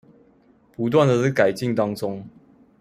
[0.75, 2.27] 不斷在改進當中